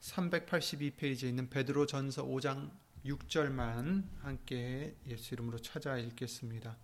[0.00, 2.70] 382페이지에 있는 베드로 전서 5장
[3.06, 6.76] 6절만 함께 예수 이름으로 찾아 읽겠습니다.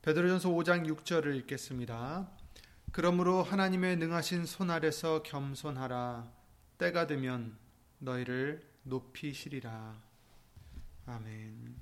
[0.00, 2.30] 베드로전서 5장 6절을 읽겠습니다.
[2.92, 6.32] 그러므로 하나님의 능하신 손 아래서 겸손하라
[6.78, 7.58] 때가 되면
[7.98, 10.02] 너희를 높이시리라.
[11.04, 11.76] 아멘.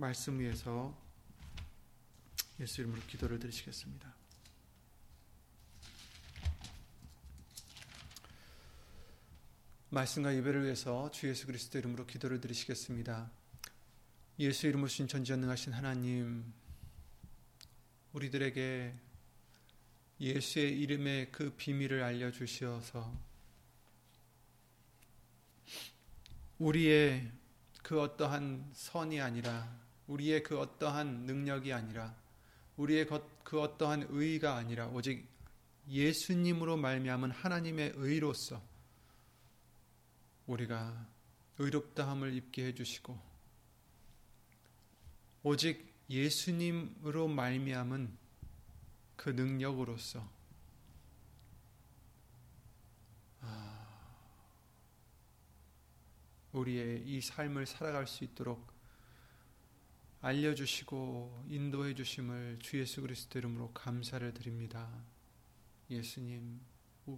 [0.00, 0.98] 말씀 위에서
[2.58, 4.14] 예수 이름으로 기도를 드리시겠습니다.
[9.90, 13.30] 말씀과 예배를 위해서 주 예수 그리스도 이름으로 기도를 드리시겠습니다.
[14.38, 16.50] 예수 이름으로 신천지전능하신 하나님,
[18.14, 18.94] 우리들에게
[20.18, 23.20] 예수의 이름의 그 비밀을 알려주시어서
[26.58, 27.30] 우리의
[27.82, 32.16] 그 어떠한 선이 아니라 우리의 그 어떠한 능력이 아니라
[32.76, 33.06] 우리의
[33.44, 35.28] 그 어떠한 의가 아니라 오직
[35.88, 38.60] 예수님으로 말미암은 하나님의 의로서
[40.46, 41.06] 우리가
[41.58, 43.16] 의롭다함을 입게 해주시고
[45.44, 48.18] 오직 예수님으로 말미암은
[49.14, 50.28] 그 능력으로서
[53.42, 53.86] 아,
[56.52, 58.79] 우리의 이 삶을 살아갈 수 있도록
[60.22, 64.88] 알려주시고 인도해 주심을 주 예수 그리스도 이름으로 감사를 드립니다.
[65.88, 66.60] 예수님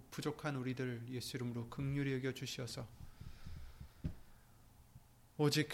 [0.09, 2.87] 부족한 우리들 예수 이름으로 극률히 여겨 주시어서
[5.37, 5.69] 오직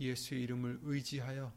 [0.00, 1.52] 예수의 이름을 의지하여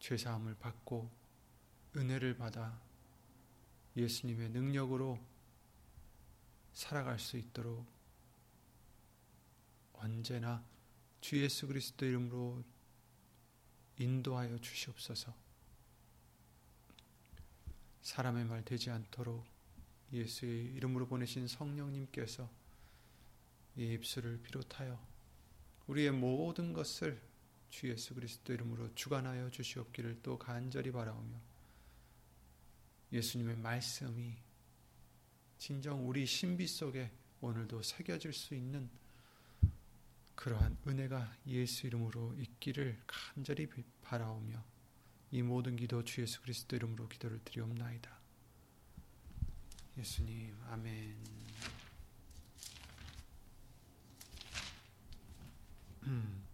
[0.00, 1.08] 죄사함을 받고
[1.96, 2.76] 은혜를 받아
[3.96, 5.18] 예수님의 능력으로
[6.72, 7.93] 살아갈 수 있도록
[10.04, 10.62] 언제나
[11.22, 12.62] 주 예수 그리스도 이름으로
[13.98, 15.34] 인도하여 주시옵소서.
[18.02, 19.42] 사람의 말 되지 않도록
[20.12, 22.50] 예수의 이름으로 보내신 성령님께서
[23.76, 25.00] 이 입술을 비롯하여
[25.86, 27.18] 우리의 모든 것을
[27.70, 31.40] 주 예수 그리스도 이름으로 주관하여 주시옵기를 또 간절히 바라오며
[33.10, 34.34] 예수님의 말씀이
[35.56, 37.10] 진정 우리 신비 속에
[37.40, 38.90] 오늘도 새겨질 수 있는
[40.44, 43.66] 그러한 은혜가 예수 이름으로 있기를 간절히
[44.02, 44.62] 바라오며
[45.30, 48.10] 이 모든 기도 주 예수 그리스도 이름으로 기도를 드리옵나이다.
[49.96, 51.16] 예수님, 아멘.
[56.02, 56.44] 음.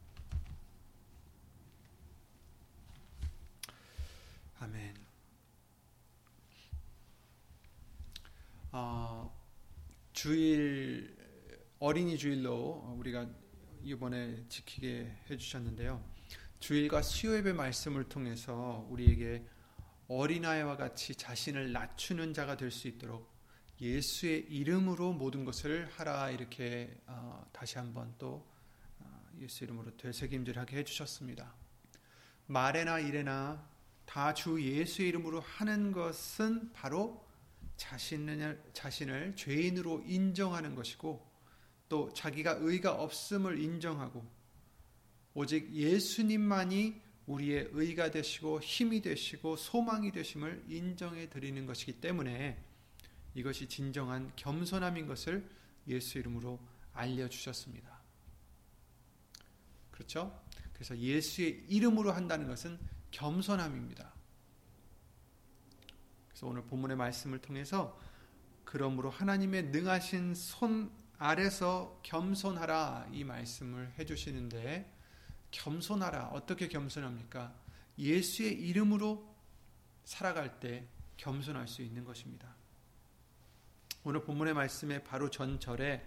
[4.60, 4.94] 아멘.
[8.70, 9.36] 어,
[10.12, 11.16] 주일
[11.80, 13.39] 어린이 주일로 우리가
[13.82, 16.02] 이번에 지키게 해주셨는데요.
[16.58, 19.44] 주일과 수요예배 말씀을 통해서 우리에게
[20.08, 23.30] 어린아이와 같이 자신을 낮추는 자가 될 수 있도록
[23.80, 28.46] 예수의 이름으로 모든 것을 하라 이렇게 어, 다시 한번 또
[28.98, 31.54] 어, 예수 이름으로 되새김질하게 해주셨습니다.
[32.46, 33.66] 말에나 일에나
[34.04, 37.24] 다 주 예수의 이름으로 하는 것은 바로
[37.76, 41.29] 자신을, 자신을 죄인으로 인정하는 것이고
[41.90, 44.24] 또 자기가 의가 없음을 인정하고
[45.34, 52.62] 오직 예수님만이 우리의 의가 되시고 힘이 되시고 소망이 되심을 인정해 드리는 것이기 때문에
[53.34, 55.48] 이것이 진정한 겸손함인 것을
[55.88, 56.60] 예수 이름으로
[56.92, 58.00] 알려주셨습니다.
[59.90, 60.40] 그렇죠?
[60.72, 62.78] 그래서 예수의 이름으로 한다는 것은
[63.10, 64.14] 겸손함입니다.
[66.28, 67.98] 그래서 오늘 본문의 말씀을 통해서
[68.64, 74.90] 그러므로 하나님의 능하신 손 아래서 겸손하라 이 말씀을 해주시는데
[75.50, 77.54] 겸손하라 어떻게 겸손합니까?
[77.98, 79.28] 예수의 이름으로
[80.04, 80.86] 살아갈 때
[81.18, 82.48] 겸손할 수 있는 것입니다.
[84.02, 86.02] 오늘 본문의 말씀에 바로 전절에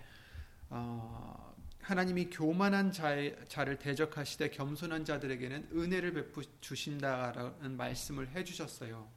[0.72, 9.08] 어, 하나님이 교만한 자의, 자를 대적하시되 겸손한 자들에게는 은혜를 베푸 주신다라는 말씀을 해주셨어요.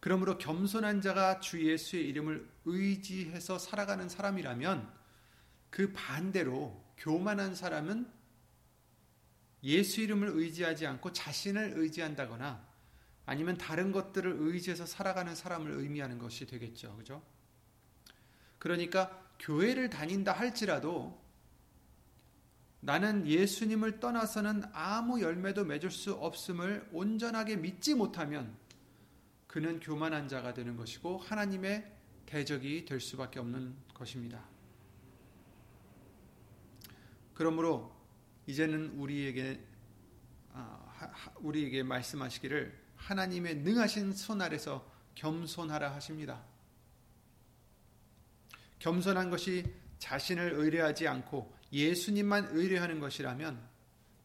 [0.00, 4.92] 그러므로 겸손한 자가 주 예수의 이름을 의지해서 살아가는 사람이라면
[5.70, 8.10] 그 반대로 교만한 사람은
[9.64, 12.66] 예수 이름을 의지하지 않고 자신을 의지한다거나
[13.26, 16.96] 아니면 다른 것들을 의지해서 살아가는 사람을 의미하는 것이 되겠죠.
[16.96, 17.22] 그죠?
[18.58, 21.22] 그러니까 교회를 다닌다 할지라도
[22.80, 28.56] 나는 예수님을 떠나서는 아무 열매도 맺을 수 없음을 온전하게 믿지 못하면
[29.48, 31.90] 그는 교만한 자가 되는 것이고 하나님의
[32.26, 34.44] 대적이 될 수밖에 없는 것입니다.
[37.34, 37.96] 그러므로
[38.46, 39.64] 이제는 우리에게
[40.52, 46.44] 아, 우리에게 말씀하시기를 하나님의 능하신 손 아래서 겸손하라 하십니다.
[48.78, 49.64] 겸손한 것이
[49.98, 53.60] 자신을 의뢰하지 않고 예수님만 의뢰하는 것이라면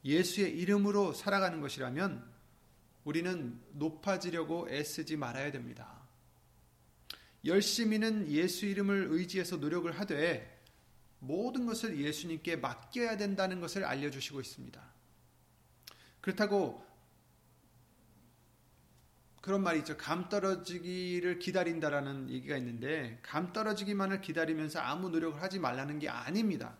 [0.03, 2.32] 예수의 이름으로 살아가는 것이라면
[3.03, 6.01] 우리는 높아지려고 애쓰지 말아야 됩니다.
[7.45, 10.61] 열심히는 예수 이름을 의지해서 노력을 하되
[11.19, 14.81] 모든 것을 예수님께 맡겨야 된다는 것을 알려주시고 있습니다.
[16.21, 16.85] 그렇다고
[19.41, 19.97] 그런 말이 있죠.
[19.97, 26.77] 감 떨어지기를 기다린다라는 얘기가 있는데 감 떨어지기만을 기다리면서 아무 노력을 하지 말라는 게 아닙니다.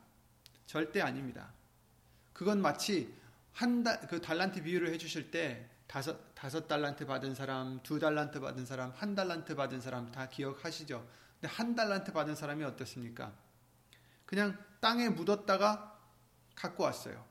[0.65, 1.53] 절대 아닙니다.
[2.31, 3.13] 그건 마치
[3.51, 8.65] 한 달, 그 달란트 비유를 해주실 때 다섯, 다섯 달란트 받은 사람, 두 달란트 받은
[8.65, 11.07] 사람, 한 달란트 받은 사람 다 기억하시죠?
[11.39, 13.33] 근데 한 달란트 받은 사람이 어떻습니까?
[14.25, 15.99] 그냥 땅에 묻었다가
[16.55, 17.25] 갖고 왔어요.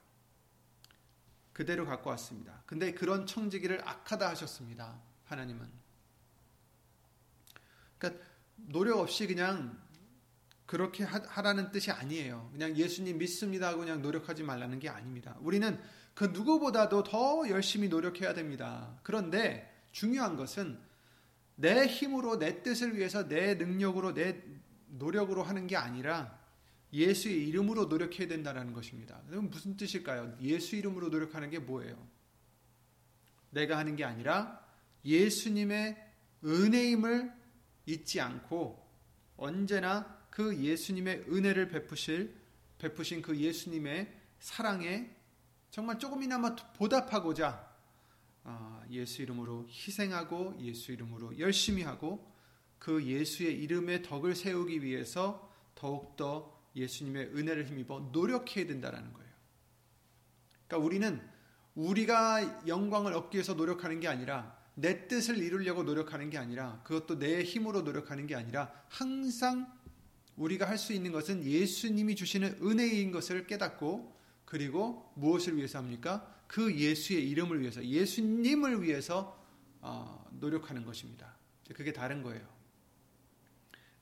[1.53, 2.63] 그대로 갖고 왔습니다.
[2.67, 5.01] 근데 그런 청지기를 악하다 하셨습니다.
[5.25, 5.71] 하나님은.
[7.99, 8.25] 그러니까
[8.57, 9.81] 노력 없이 그냥
[10.67, 12.49] 그렇게 하라는 뜻이 아니에요.
[12.53, 15.37] 그냥 예수님 믿습니다 하고 그냥 노력하지 말라는 게 아닙니다.
[15.41, 15.79] 우리는
[16.15, 18.99] 그 누구보다도 더 열심히 노력해야 됩니다.
[19.03, 20.79] 그런데 중요한 것은
[21.57, 24.43] 내 힘으로 내 뜻을 위해서 내 능력으로 내
[24.89, 26.39] 노력으로 하는 게 아니라
[26.93, 29.23] 예수의 이름으로 노력해야 된다는 것입니다.
[29.29, 30.37] 그럼 무슨 뜻일까요?
[30.43, 31.97] 예수 이름으로 노력하는 게 뭐예요?
[33.51, 34.63] 내가 하는 게 아니라
[35.05, 35.97] 예수님의
[36.45, 37.33] 은혜임을
[37.87, 38.83] 잊지 않고
[39.37, 42.35] 언제나 그 예수님의 은혜를 베푸실
[42.79, 45.11] 베푸신 그 예수님의 사랑에
[45.73, 47.73] 정말 조금이나마 보답하고자
[48.45, 52.31] 아, 예수 이름으로 희생하고 예수 이름으로 열심히 하고
[52.79, 59.33] 그 예수의 이름의 덕을 세우기 위해서 더욱더 예수님의 은혜를 힘입어 노력해야 된다는 거예요.
[60.69, 61.23] 그러니까 우리는
[61.75, 67.43] 우리가 영광을 얻기 위해서 노력하는 게 아니라 내 뜻을 이루려고 노력하는 게 아니라 그것도 내
[67.45, 69.73] 힘으로 노력하는 게 아니라 항상
[70.37, 74.21] 우리가 할 수 있는 것은 예수님이 주시는 은혜인 것을 깨닫고
[74.53, 76.31] 그리고 무엇을 위해서 합니까?
[76.47, 79.43] 그 예수의 이름을 위해서 예수님을 위해서
[79.81, 81.35] 어, 노력하는 것입니다.
[81.75, 82.47] 그게 다른 거예요.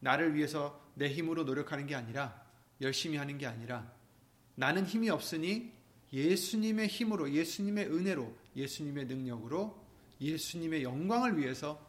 [0.01, 2.45] 나를 위해서 내 힘으로 노력하는 게 아니라
[2.81, 3.93] 열심히 하는 게 아니라
[4.57, 5.73] 나는 힘이 없으니
[6.13, 9.81] 예수님의 힘으로 예수님의 은혜로 예수님의 능력으로
[10.21, 11.81] 예수님의 영광을 위해서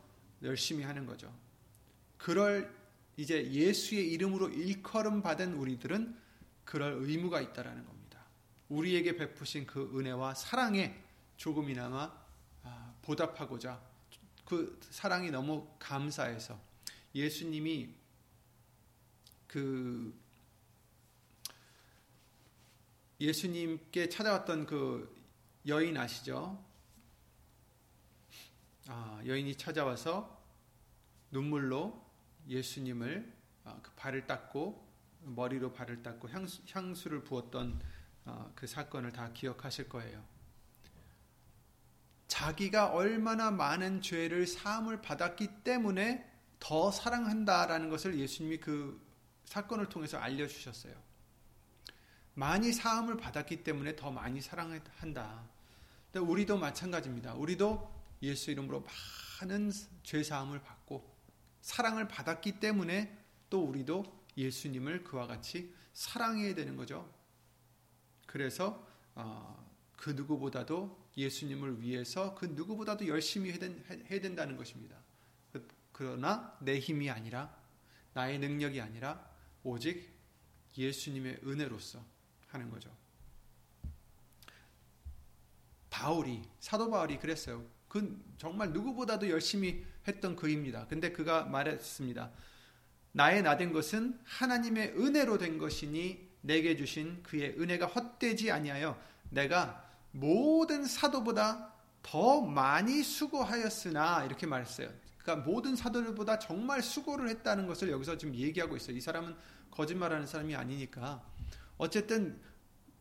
[0.43, 1.33] 열심히 하는 거죠.
[2.17, 2.71] 그럴
[3.17, 6.15] 이제 예수의 이름으로 일컬음 받은 우리들은
[6.63, 8.00] 그럴 의무가 있다라는 겁니다.
[8.71, 10.97] 우리에게 베푸신 그 은혜와 사랑에
[11.35, 12.09] 조금이나마
[12.63, 13.81] 아, 보답하고자
[14.45, 16.57] 그 사랑이 너무 감사해서
[17.13, 17.93] 예수님이
[19.47, 20.17] 그
[23.19, 25.21] 예수님께 찾아왔던 그
[25.67, 26.63] 여인 아시죠?
[28.87, 30.41] 아, 여인이 찾아와서
[31.29, 32.01] 눈물로
[32.47, 33.33] 예수님을
[33.65, 34.89] 아, 그 발을 닦고
[35.23, 38.00] 머리로 발을 닦고 향수, 향수를 부었던 아,
[38.55, 40.23] 그 사건을 다 기억하실 거예요.
[42.27, 49.01] 자기가 얼마나 많은 죄를 사함을 받았기 때문에 더 사랑한다라는 것을 예수님이 그
[49.45, 50.95] 사건을 통해서 알려주셨어요.
[52.33, 55.49] 많이 사함을 받았기 때문에 더 많이 사랑한다.
[56.15, 57.33] 우리도 마찬가지입니다.
[57.33, 58.85] 우리도 예수 이름으로
[59.41, 59.71] 많은
[60.03, 61.11] 죄 사함을 받고
[61.61, 63.17] 사랑을 받았기 때문에
[63.49, 64.05] 또 우리도
[64.37, 67.11] 예수님을 그와 같이 사랑해야 되는 거죠.
[68.31, 74.95] 그래서 어, 그 누구보다도 예수님을 위해서 그 누구보다도 열심히 해야 된다는 것입니다.
[75.51, 77.53] 그, 그러나 내 힘이 아니라
[78.13, 79.29] 나의 능력이 아니라
[79.63, 80.09] 오직
[80.77, 82.03] 예수님의 은혜로서
[82.47, 82.89] 하는 거죠.
[85.89, 87.65] 바울이 사도 바울이 그랬어요.
[87.89, 90.87] 그 정말 누구보다도 열심히 했던 그입니다.
[90.87, 92.31] 근데 그가 말했습니다.
[93.11, 99.87] 나의 나 된 것은 하나님의 은혜로 된 것이니 내게 주신 그의 은혜가 헛되지 아니하여 내가
[100.11, 104.89] 모든 사도보다 더 많이 수고하였으나 이렇게 말했어요.
[105.19, 108.97] 그러니까 모든 사도들보다 정말 수고를 했다는 것을 여기서 지금 얘기하고 있어요.
[108.97, 109.35] 이 사람은
[109.69, 111.23] 거짓말하는 사람이 아니니까
[111.77, 112.41] 어쨌든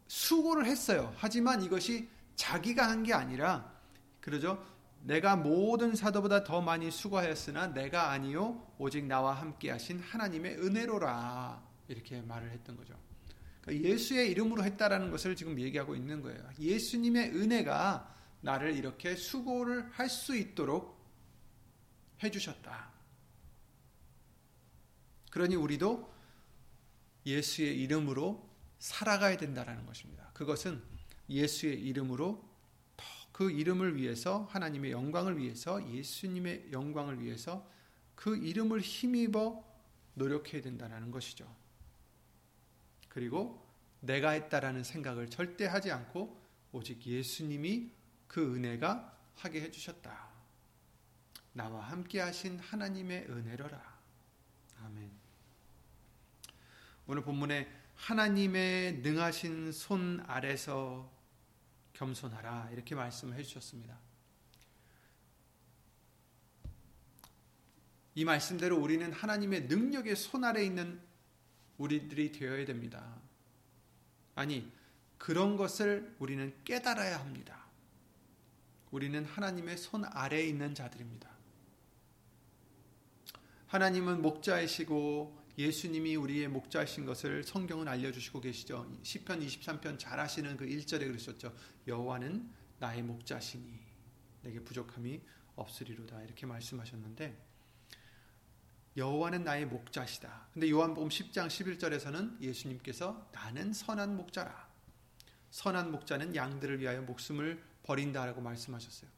[0.06, 1.12] 수고를 했어요.
[1.16, 3.72] 하지만 이것이 자기가 한 게 아니라
[4.20, 4.62] 그러죠.
[5.02, 12.20] 내가 모든 사도보다 더 많이 수고하였으나 내가 아니요 오직 나와 함께 하신 하나님의 은혜로라 이렇게
[12.20, 12.94] 말을 했던 거죠.
[13.74, 16.48] 예수의 이름으로 했다라는 것을 지금 얘기하고 있는 거예요.
[16.58, 20.98] 예수님의 은혜가 나를 이렇게 수고를 할 수 있도록
[22.22, 22.92] 해주셨다.
[25.30, 26.12] 그러니 우리도
[27.26, 28.48] 예수의 이름으로
[28.78, 30.30] 살아가야 된다라는 것입니다.
[30.32, 30.82] 그것은
[31.28, 32.48] 예수의 이름으로
[33.32, 37.66] 그 이름을 위해서 하나님의 영광을 위해서 예수님의 영광을 위해서
[38.14, 39.64] 그 이름을 힘입어
[40.14, 41.59] 노력해야 된다는 것이죠.
[43.10, 43.68] 그리고
[44.00, 46.40] 내가 했다라는 생각을 절대 하지 않고
[46.72, 47.92] 오직 예수님이
[48.26, 50.30] 그 은혜가 하게 해주셨다.
[51.52, 54.00] 나와 함께 하신 하나님의 은혜로라.
[54.84, 55.10] 아멘.
[57.06, 61.12] 오늘 본문에 하나님의 능하신 손 아래서
[61.92, 63.98] 겸손하라 이렇게 말씀을 해주셨습니다.
[68.14, 71.00] 이 말씀대로 우리는 하나님의 능력의 손 아래 있는
[71.80, 73.20] 우리들이 되어야 됩니다.
[74.34, 74.70] 아니
[75.16, 77.66] 그런 것을 우리는 깨달아야 합니다.
[78.90, 81.30] 우리는 하나님의 손 아래에 있는 자들입니다.
[83.66, 88.90] 하나님은 목자이시고 예수님이 우리의 목자이신 것을 성경은 알려주시고 계시죠.
[89.02, 91.54] 10편 23편 잘 아시는 그 1절에 그러셨죠.
[91.86, 93.78] 여호와는 나의 목자시니
[94.42, 95.20] 내게 부족함이
[95.54, 97.49] 없으리로다 이렇게 말씀하셨는데
[98.96, 100.48] 여호와는 나의 목자시다.
[100.52, 104.68] 근데 요한복음 10장 11절에서는 예수님께서 나는 선한 목자라.
[105.50, 109.10] 선한 목자는 양들을 위하여 목숨을 버린다라고 말씀하셨어요.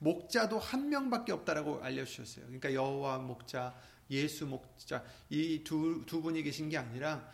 [0.00, 2.46] 목자도 한 명밖에 없다라고 알려주셨어요.
[2.46, 3.74] 그러니까 여호와 목자,
[4.10, 7.30] 예수 목자 이 두 두 분이 계신 게 아니라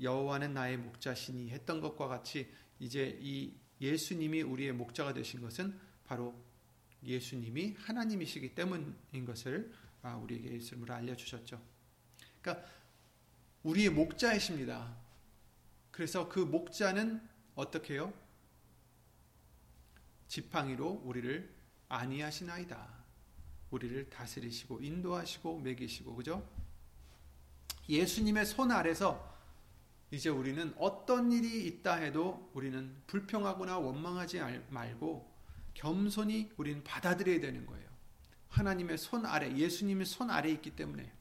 [0.00, 6.34] 여호와는 나의 목자시니 했던 것과 같이 이제 이 예수님이 우리의 목자가 되신 것은 바로
[7.04, 11.60] 예수님이 하나님이시기 때문인 것을 아, 우리에게 예수님으로 알려주셨죠.
[12.40, 12.66] 그러니까
[13.62, 14.96] 우리의 목자이십니다.
[15.90, 18.12] 그래서 그 목자는 어떻게 해요?
[20.28, 21.54] 지팡이로 우리를
[21.88, 23.04] 안위하시나이다.
[23.70, 26.48] 우리를 다스리시고 인도하시고 먹이시고 그죠?
[27.88, 29.32] 예수님의 손 아래서
[30.10, 35.32] 이제 우리는 어떤 일이 있다 해도 우리는 불평하거나 원망하지 말고
[35.74, 37.83] 겸손히 우리는 받아들여야 되는 거예요.
[38.54, 41.12] 하나님의 손 아래, 예수님의 손 아래 있기 때문에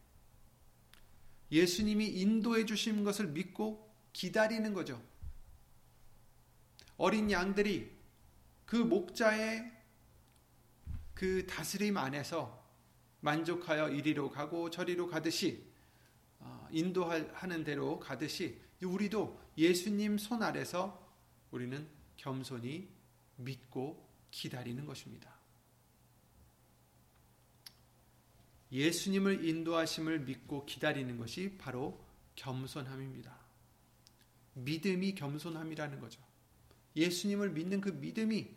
[1.51, 5.01] 예수님이 인도해 주신 것을 믿고 기다리는 거죠.
[6.97, 7.91] 어린 양들이
[8.65, 9.71] 그 목자의
[11.13, 12.63] 그 다스림 안에서
[13.21, 15.65] 만족하여 이리로 가고 저리로 가듯이
[16.39, 21.11] 어, 인도하는 대로 가듯이 우리도 예수님 손 아래서
[21.51, 21.87] 우리는
[22.17, 22.89] 겸손히
[23.37, 25.42] 믿고 기다리는 것입니다.
[28.73, 32.03] 예수님을 인도하심을 믿고 기다리는 것이 바로
[32.35, 33.37] 겸손함입니다.
[34.55, 36.19] 믿음이 겸손함이라는 거죠.
[36.95, 38.49] 예수님을 믿는 그 믿음이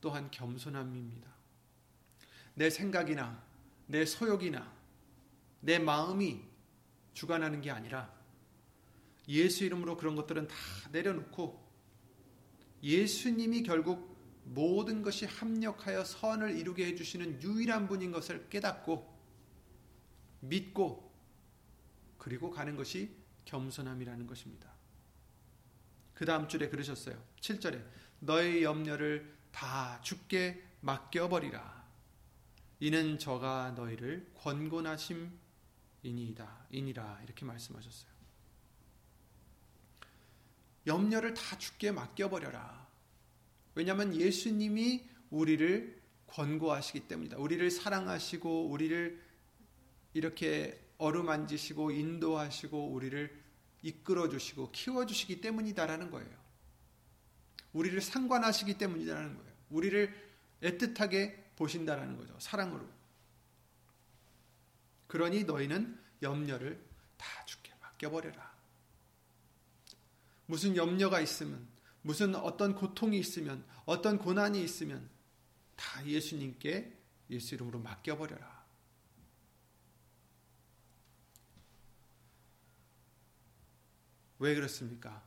[0.00, 1.28] 또한 겸손함입니다.
[2.54, 3.42] 내 생각이나
[3.86, 4.72] 내 소욕이나
[5.60, 6.40] 내 마음이
[7.12, 8.12] 주관하는 게 아니라
[9.28, 10.54] 예수 이름으로 그런 것들은 다
[10.92, 11.64] 내려놓고
[12.82, 14.14] 예수님이 결국
[14.44, 19.13] 모든 것이 합력하여 선을 이루게 해주시는 유일한 분인 것을 깨닫고
[20.48, 21.12] 믿고
[22.18, 24.72] 그리고 가는 것이 겸손함이라는 것입니다.
[26.14, 27.22] 그 다음 줄에 그러셨어요.
[27.40, 27.84] 7절에
[28.20, 31.84] 너의 염려를 다 죽게 맡겨버리라.
[32.80, 36.66] 이는 저가 너희를 권곤하심이니이다.
[36.70, 38.14] 이니라 이렇게 말씀하셨어요.
[40.86, 42.88] 염려를 다 죽게 맡겨버려라.
[43.74, 47.38] 왜냐하면 예수님이 우리를 권고하시기 때문이다.
[47.38, 49.23] 우리를 사랑하시고 우리를
[50.14, 53.42] 이렇게 어루만지시고 인도하시고 우리를
[53.82, 56.44] 이끌어 주시고 키워 주시기 때문이다라는 거예요.
[57.72, 59.52] 우리를 상관하시기 때문이다라는 거예요.
[59.70, 60.14] 우리를
[60.62, 62.34] 애틋하게 보신다라는 거죠.
[62.38, 62.88] 사랑으로.
[65.08, 66.82] 그러니 너희는 염려를
[67.16, 68.54] 다 죽게 맡겨 버려라.
[70.46, 71.66] 무슨 염려가 있으면,
[72.02, 75.08] 무슨 어떤 고통이 있으면, 어떤 고난이 있으면
[75.76, 76.92] 다 예수님께
[77.30, 78.53] 예수 이름으로 맡겨 버려라.
[84.44, 85.26] 왜 그렇습니까?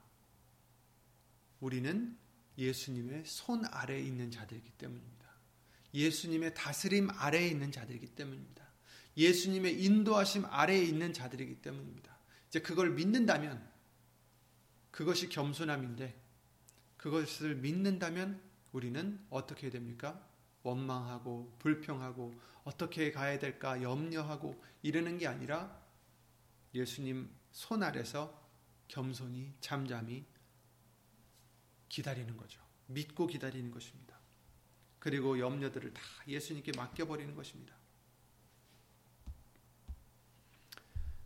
[1.59, 2.15] 우리는
[2.55, 5.27] 예수님의 손 아래에 있는 자들이기 때문입니다.
[5.91, 8.63] 예수님의 다스림 아래에 있는 자들이기 때문입니다.
[9.17, 12.15] 예수님의 인도하심 아래에 있는 자들이기 때문입니다.
[12.47, 13.67] 이제 그걸 믿는다면
[14.91, 16.15] 그것이 겸손함인데
[16.97, 18.39] 그것을 믿는다면
[18.71, 20.23] 우리는 어떻게 됩니까?
[20.61, 25.75] 원망하고 불평하고 어떻게 가야 될까 염려하고 이러는 게 아니라
[26.75, 28.46] 예수님 손 아래서
[28.87, 30.25] 겸손히 잠잠히
[31.89, 32.61] 기다리는 거죠.
[32.87, 34.17] 믿고 기다리는 것입니다.
[34.99, 37.75] 그리고 염려들을 다 예수님께 맡겨버리는 것입니다.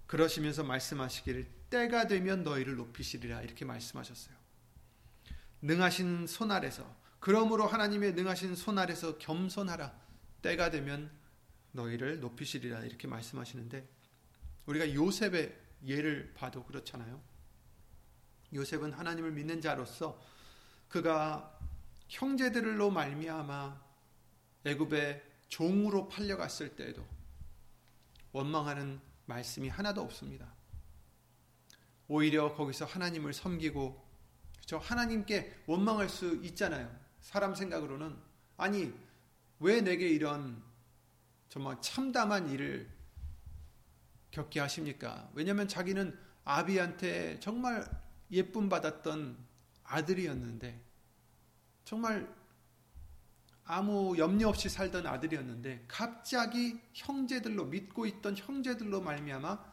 [0.07, 4.35] 그러시면서 말씀하시기를 때가 되면 너희를 높이시리라 이렇게 말씀하셨어요.
[5.61, 9.97] 능하신 손 아래서 그러므로 하나님의 능하신 손 아래서 겸손하라
[10.41, 11.09] 때가 되면
[11.71, 13.87] 너희를 높이시리라 이렇게 말씀하시는데
[14.65, 17.30] 우리가 요셉의 예를 봐도 그렇잖아요.
[18.53, 20.21] 요셉은 하나님을 믿는 자로서
[20.89, 21.57] 그가
[22.07, 23.81] 형제들로 말미암아
[24.65, 27.05] 애굽의 종으로 팔려갔을 때에도
[28.31, 30.53] 원망하는 말씀이 하나도 없습니다.
[32.07, 34.09] 오히려 거기서 하나님을 섬기고
[34.65, 36.93] 저 하나님께 원망할 수 있잖아요.
[37.21, 38.17] 사람 생각으로는
[38.57, 38.93] 아니
[39.59, 40.61] 왜 내게 이런
[41.49, 42.89] 정말 참담한 일을
[44.31, 45.29] 겪게 하십니까?
[45.33, 47.85] 왜냐하면 자기는 아비한테 정말
[48.31, 49.37] 예쁨 받았던
[49.83, 50.79] 아들이었는데
[51.83, 52.33] 정말
[53.63, 59.71] 아무 염려 없이 살던 아들이었는데 갑자기 형제들로 믿고 있던 형제들로 말미암아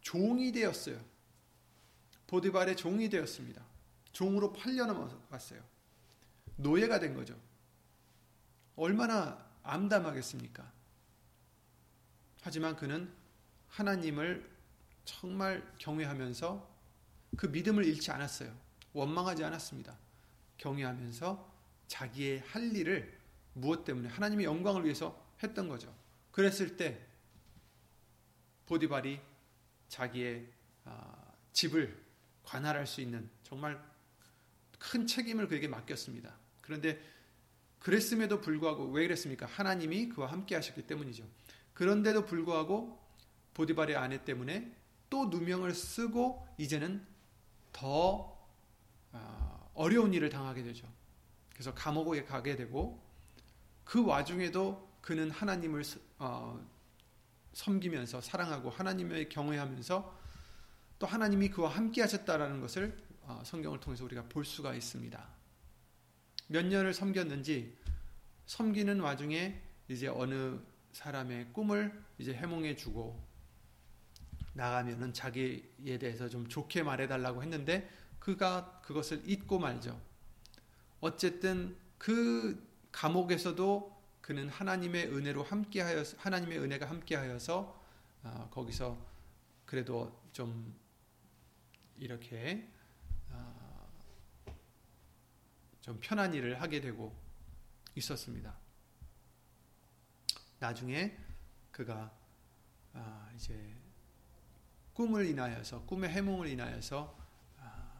[0.00, 0.98] 종이 되었어요.
[2.26, 3.62] 보디발의 종이 되었습니다.
[4.12, 5.62] 종으로 팔려 넘어갔어요.
[6.56, 7.38] 노예가 된 거죠.
[8.76, 10.72] 얼마나 암담하겠습니까?
[12.42, 13.12] 하지만 그는
[13.68, 14.48] 하나님을
[15.04, 16.69] 정말 경외하면서
[17.36, 18.54] 그 믿음을 잃지 않았어요.
[18.92, 19.96] 원망하지 않았습니다.
[20.58, 21.50] 경외하면서
[21.86, 23.18] 자기의 할 일을
[23.54, 25.94] 무엇 때문에 하나님의 영광을 위해서 했던 거죠.
[26.30, 27.00] 그랬을 때
[28.66, 29.20] 보디발이
[29.88, 30.46] 자기의
[30.84, 32.00] 아, 집을
[32.44, 33.82] 관할할 수 있는 정말
[34.78, 36.34] 큰 책임을 그에게 맡겼습니다.
[36.60, 37.00] 그런데
[37.80, 39.46] 그랬음에도 불구하고 왜 그랬습니까?
[39.46, 41.26] 하나님이 그와 함께 하셨기 때문이죠.
[41.74, 43.00] 그런데도 불구하고
[43.54, 44.76] 보디발의 아내 때문에
[45.08, 47.04] 또 누명을 쓰고 이제는
[47.72, 48.38] 더
[49.12, 50.86] 아, 어려운 일을 당하게 되죠.
[51.52, 53.02] 그래서 감옥에 가게 되고
[53.84, 55.82] 그 와중에도 그는 하나님을
[56.18, 56.64] 어,
[57.52, 60.18] 섬기면서 사랑하고 하나님을 경외하면서
[60.98, 65.28] 또 하나님이 그와 함께 하셨다라는 것을 어, 성경을 통해서 우리가 볼 수가 있습니다.
[66.48, 67.76] 몇 년을 섬겼는지
[68.46, 70.58] 섬기는 와중에 이제 어느
[70.92, 73.29] 사람의 꿈을 이제 해몽해 주고
[74.52, 80.00] 나가면은 자기에 대해서 좀 좋게 말해달라고 했는데 그가 그것을 잊고 말죠.
[81.00, 87.80] 어쨌든 그 감옥에서도 그는 하나님의 은혜로 함께하여 하나님의 은혜가 함께하여서
[88.22, 88.98] 어, 거기서
[89.64, 90.74] 그래도 좀
[91.96, 92.68] 이렇게
[93.30, 93.88] 어,
[95.80, 97.16] 좀 편한 일을 하게 되고
[97.94, 98.56] 있었습니다.
[100.58, 101.16] 나중에
[101.70, 102.12] 그가
[102.92, 103.79] 아, 이제
[105.00, 107.16] 꿈을 인하여서 꿈의 해몽을 인하여서
[107.58, 107.92] 아,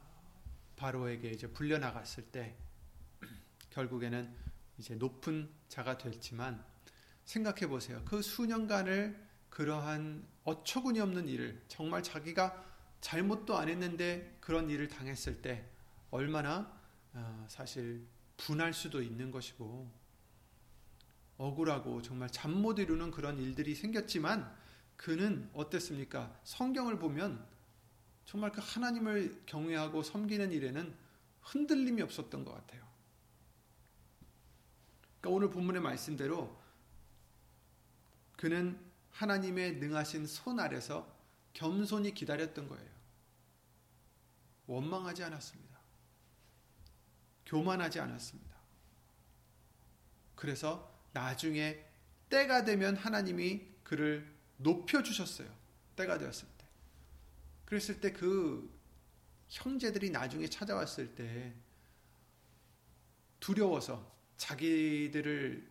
[0.77, 2.55] 바로에게 이제 불려 나갔을 때
[3.71, 4.31] 결국에는
[4.77, 6.63] 이제 높은 자가 됐지만
[7.25, 8.03] 생각해 보세요.
[8.05, 12.67] 그 수년간을 그러한 어처구니 없는 일을 정말 자기가
[13.01, 15.65] 잘못도 안 했는데 그런 일을 당했을 때
[16.11, 16.79] 얼마나
[17.15, 19.91] 아, 사실 분할 수도 있는 것이고
[21.39, 24.55] 억울하고 정말 잠 못 이루는 그런 일들이 생겼지만
[25.01, 26.39] 그는 어땠습니까?
[26.45, 27.43] 성경을 보면
[28.27, 30.95] 정말 그 하나님을 경외하고 섬기는 일에는
[31.41, 32.87] 흔들림이 없었던 것 같아요.
[35.19, 36.55] 그러니까 오늘 본문의 말씀대로
[38.37, 38.79] 그는
[39.13, 41.11] 하나님의 능하신 손 아래서
[41.55, 42.91] 겸손히 기다렸던 거예요.
[44.67, 45.81] 원망하지 않았습니다.
[47.47, 48.55] 교만하지 않았습니다.
[50.35, 51.87] 그래서 나중에
[52.29, 55.49] 때가 되면 하나님이 그를 높여주셨어요.
[55.97, 56.67] 때가 되었을 때.
[57.65, 58.79] 그랬을 때 그
[59.49, 61.53] 형제들이 나중에 찾아왔을 때
[63.41, 65.69] 두려워서 자기들을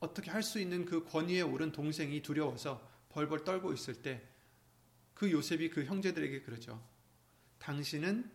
[0.00, 4.30] 어떻게 할 수 있는 그 권위에 오른 동생이 두려워서 벌벌 떨고 있을 때
[5.20, 6.82] 그 요셉이 그 형제들에게 그러죠.
[7.58, 8.30] 당신은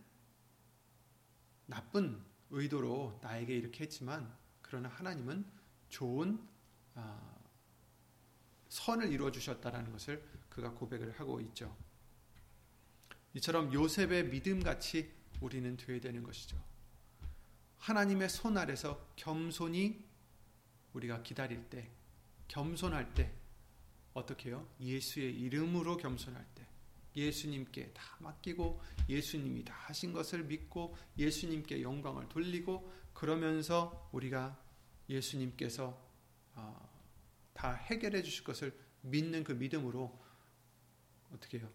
[1.66, 5.44] 나쁜 의도로 나에게 이렇게 했지만 그러나 하나님은
[5.88, 6.38] 좋은
[6.94, 7.35] 아,
[8.86, 11.76] 선을 이루어 주셨다라는 것을 그가 고백을 하고 있죠.
[13.34, 16.56] 이처럼 요셉의 믿음 같이 우리는 되어야 되는 것이죠.
[17.78, 20.04] 하나님의 손 아래서 겸손히
[20.92, 21.90] 우리가 기다릴 때,
[22.46, 23.32] 겸손할 때,
[24.14, 24.66] 어떻게 해요?
[24.80, 26.64] 예수의 이름으로 겸손할 때,
[27.16, 34.56] 예수님께 다 맡기고, 예수님이 다 하신 것을 믿고, 예수님께 영광을 돌리고, 그러면서 우리가
[35.08, 36.06] 예수님께서
[36.54, 36.95] 어,
[37.56, 40.16] 다 해결해 주실 것을 믿는 그 믿음으로
[41.32, 41.70] 어떻게 해요?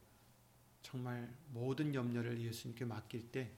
[0.81, 3.51] 정말 모든 염려를 예수님께 맡길 때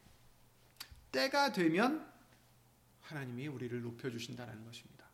[1.12, 2.12] 때가 되면
[3.02, 5.06] 하나님이 우리를 높여 주신다는 것입니다.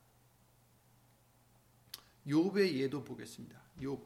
[2.26, 3.60] 욥의 예도 보겠습니다.
[3.80, 4.00] 욥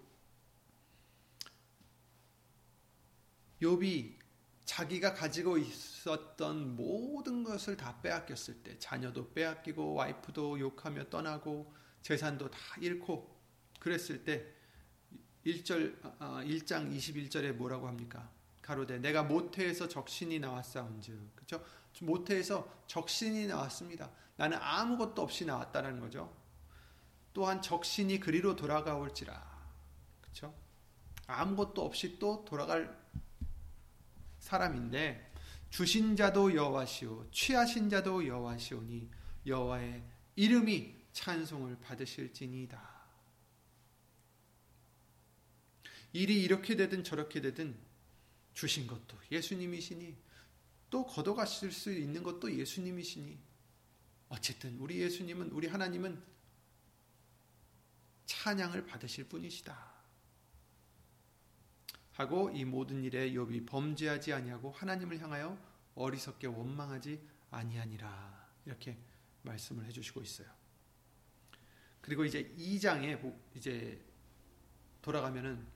[3.60, 4.14] 욥이
[4.64, 12.58] 자기가 가지고 있었던 모든 것을 다 빼앗겼을 때 자녀도 빼앗기고 와이프도 욕하며 떠나고 재산도 다
[12.80, 13.34] 잃고
[13.80, 14.46] 그랬을 때
[15.46, 18.30] 1절 1장 21절에 뭐라고 합니까?
[18.60, 21.64] 가로되 내가 모태에서 적신이 나왔사온즉 그렇죠?
[22.02, 24.10] 모태에서 적신이 나왔습니다.
[24.36, 26.34] 나는 아무것도 없이 나왔다는 거죠.
[27.32, 29.64] 또한 적신이 그리로 돌아가올지라
[30.20, 30.54] 그렇죠?
[31.26, 33.02] 아무것도 없이 또 돌아갈
[34.40, 35.32] 사람인데
[35.70, 39.10] 주신 자도 여호와시오 취하신 자도 여호와시오니
[39.46, 40.04] 여호와의
[40.36, 43.04] 이름이 찬송을 받으실지니다.
[46.12, 47.76] 일이 이렇게 되든 저렇게 되든
[48.52, 50.16] 주신 것도 예수님이시니
[50.90, 53.38] 또 걷어가실 수 있는 것도 예수님이시니
[54.28, 56.22] 어쨌든 우리 예수님은 우리 하나님은
[58.26, 59.94] 찬양을 받으실 분이시다.
[62.12, 65.58] 하고 이 모든 일에 욥이 범죄하지 아니하고 하나님을 향하여
[65.94, 68.98] 어리석게 원망하지 아니하니라 이렇게
[69.42, 70.63] 말씀을 해주시고 있어요.
[72.04, 73.18] 그리고 이제 2장에
[73.54, 73.98] 이제
[75.00, 75.66] 돌아가면은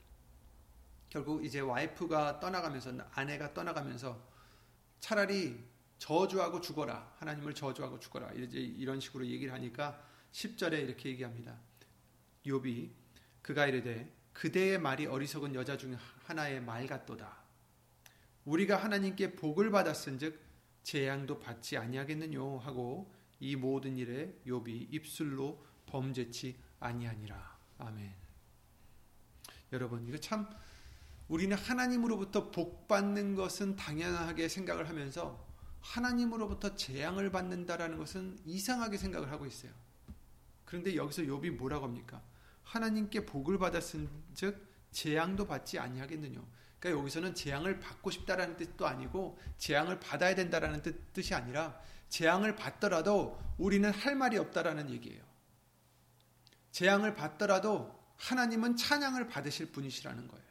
[1.09, 4.23] 결국 이제 와이프가 떠나가면서 아내가 떠나가면서
[5.01, 5.59] 차라리
[5.97, 11.59] 저주하고 죽어라 하나님을 저주하고 죽어라 이제 이런 식으로 얘기를 하니까 10절에 이렇게 얘기합니다.
[12.45, 12.91] 욥이
[13.41, 17.39] 그가 이르되 그대의 말이 어리석은 여자 중 하나의 말 같도다.
[18.45, 20.39] 우리가 하나님께 복을 받았은즉
[20.83, 23.11] 재앙도 받지 아니하겠느뇨 하고
[23.41, 27.59] 이 모든 일에 욥이 입술로 범죄치 아니하니라.
[27.79, 28.15] 아멘.
[29.73, 30.49] 여러분 이거 참
[31.29, 35.47] 우리는 하나님으로부터 복 받는 것은 당연하게 생각을 하면서
[35.81, 39.73] 하나님으로부터 재앙을 받는다라는 것은 이상하게 생각을 하고 있어요.
[40.65, 42.23] 그런데 여기서 욥이 뭐라고 합니까?
[42.65, 46.41] 하나님께 복을 받았은즉 재앙도 받지 아니하겠느냐.
[46.79, 53.39] 그러니까 여기서는 재앙을 받고 싶다라는 뜻도 아니고 재앙을 받아야 된다라는 뜻, 뜻이 아니라 재앙을 받더라도
[53.59, 55.28] 우리는 할 말이 없다라는 얘기예요.
[56.71, 60.45] 재앙을 받더라도 하나님은 찬양을 받으실 분이시라는 거예요.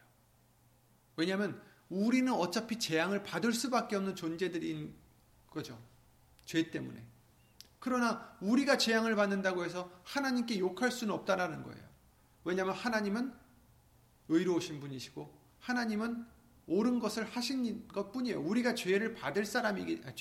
[1.15, 4.95] 왜냐하면 우리는 어차피 재앙을 받을 수밖에 없는 존재들인
[5.49, 5.82] 거죠.
[6.45, 7.06] 죄 때문에.
[7.80, 11.88] 그러나 우리가 재앙을 받는다고 해서 하나님께 욕할 수는 없다라는 거예요.
[12.43, 13.34] 왜냐하면 하나님은
[14.30, 16.25] 의로우신 분이시고 하나님은
[16.67, 18.41] 옳은 것을 하신 것 뿐이에요.
[18.41, 20.12] 우리가 죄를 받을 사람이기, 아,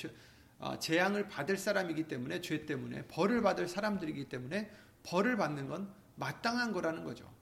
[0.59, 4.71] 아, 재앙을 받을 사람이기 때문에, 죄 때문에, 벌을 받을 사람들이기 때문에,
[5.07, 7.33] 벌을 받는 건 마땅한 거라는 거죠.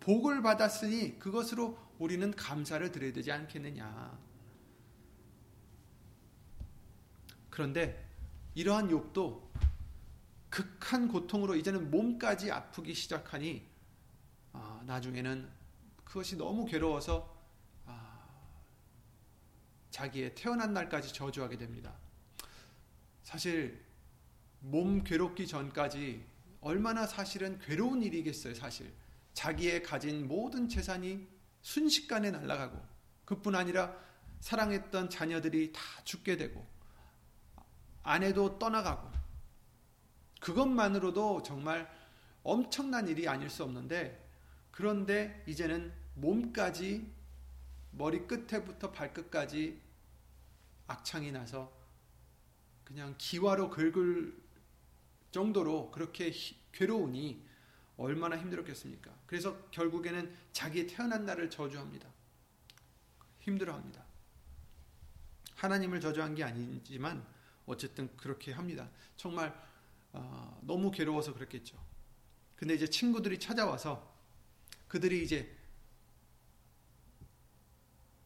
[0.00, 4.18] 복을 받았으니 그것으로 우리는 감사를 드려야 되지 않겠느냐.
[7.48, 8.06] 그런데
[8.54, 9.50] 이러한 욕도
[10.50, 13.66] 극한 고통으로 이제는 몸까지 아프기 시작하니
[14.52, 15.48] 아, 나중에는
[16.04, 17.36] 그것이 너무 괴로워서
[17.86, 18.28] 아,
[19.90, 21.94] 자기의 태어난 날까지 저주하게 됩니다.
[23.22, 23.87] 사실
[24.60, 26.24] 몸 괴롭기 전까지
[26.60, 28.92] 얼마나 사실은 괴로운 일이겠어요, 사실.
[29.32, 31.28] 자기의 가진 모든 재산이
[31.62, 32.80] 순식간에 날아가고
[33.24, 33.94] 그뿐 아니라
[34.40, 36.66] 사랑했던 자녀들이 다 죽게 되고
[38.02, 39.10] 아내도 떠나가고
[40.40, 41.88] 그것만으로도 정말
[42.42, 44.26] 엄청난 일이 아닐 수 없는데
[44.70, 47.12] 그런데 이제는 몸까지
[47.90, 49.80] 머리 끝에부터 발끝까지
[50.86, 51.72] 악창이 나서
[52.84, 54.47] 그냥 기와로 긁을
[55.30, 56.32] 정도로 그렇게
[56.72, 57.46] 괴로우니
[57.96, 59.12] 얼마나 힘들었겠습니까?
[59.26, 62.08] 그래서 결국에는 자기 태어난 날을 저주합니다.
[63.40, 64.04] 힘들어합니다.
[65.56, 67.26] 하나님을 저주한 게 아니지만
[67.66, 68.88] 어쨌든 그렇게 합니다.
[69.16, 69.52] 정말
[70.12, 71.76] 어, 너무 괴로워서 그랬겠죠.
[72.56, 74.16] 근데 이제 친구들이 찾아와서
[74.86, 75.54] 그들이 이제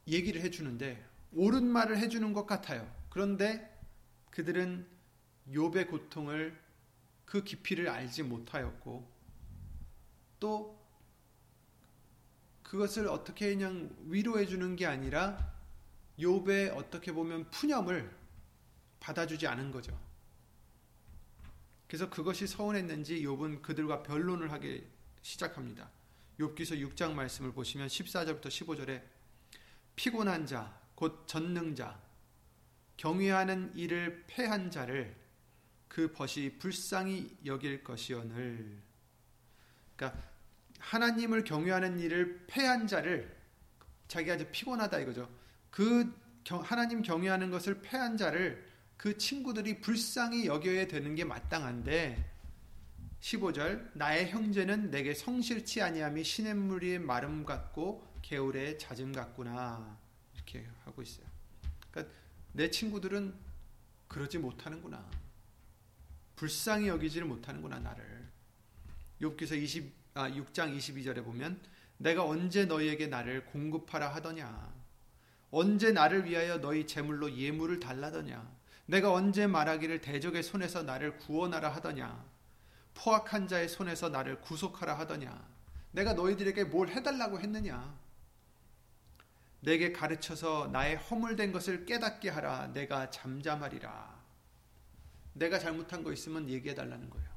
[0.07, 2.91] 얘기를 해주는데 옳은 말을 해주는 것 같아요.
[3.09, 3.69] 그런데
[4.31, 4.87] 그들은
[5.51, 6.62] 욥의 고통을
[7.25, 9.11] 그 깊이를 알지 못하였고
[10.41, 10.83] 또
[12.63, 15.53] 그것을 어떻게 그냥 위로해 주는 게 아니라
[16.19, 18.15] 욥의 어떻게 보면 푸념을
[19.01, 19.99] 받아주지 않은 거죠.
[21.87, 24.87] 그래서 그것이 서운했는지 욥은 그들과 변론을 하기
[25.21, 25.91] 시작합니다.
[26.39, 29.03] 욥기서 6장 말씀을 보시면 14절부터 15절에
[29.95, 32.01] 피곤한 자, 곧 전능자,
[32.97, 35.22] 경외하는 일을 패한 자를
[35.93, 38.81] 그 벗이 불쌍히 여길 것이오늘.
[39.95, 40.23] 그러니까
[40.79, 43.37] 하나님을 경외하는 일을 패한 자를
[44.09, 45.29] 자기가 이제 피곤하다 이거죠.
[45.71, 46.19] 그
[46.63, 52.25] 하나님 경외하는 것을 패한 자를 그 친구들이 불쌍히 여겨야 되는 게 마땅한데
[53.21, 59.99] 15절 나의 형제는 내게 성실치 아니함이 시냇물의 마름 같고 개울의 잦음 같구나
[60.37, 61.27] 이렇게 하고 있어요.
[61.91, 62.15] 그러니까
[62.53, 63.35] 내 친구들은
[64.09, 65.22] 그러지 못하는구나.
[66.43, 68.29] 불쌍히 여기지를 못하는구나 나를.
[69.21, 71.61] 욥기서 20 아, 6장 22절에 보면
[71.99, 74.73] 내가 언제 너희에게 나를 공급하라 하더냐?
[75.53, 78.45] 언제 나를 위하여 너희 재물로 예물을 달라더냐?
[78.87, 82.25] 내가 언제 말하기를 대적의 손에서 나를 구원하라 하더냐?
[82.95, 85.49] 포악한 자의 손에서 나를 구속하라 하더냐?
[85.93, 87.97] 내가 너희들에게 뭘 해달라고 했느냐?
[89.61, 92.73] 내게 가르쳐서 나의 허물된 것을 깨닫게 하라.
[92.73, 94.22] 내가 잠잠하리라
[95.35, 97.29] 내가 잘못한 거 있으면 얘기해 달라는 거예요.